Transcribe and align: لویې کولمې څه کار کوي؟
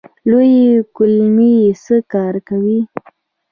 لویې 0.29 0.69
کولمې 0.95 1.55
څه 1.83 1.95
کار 2.13 2.35
کوي؟ 2.47 2.79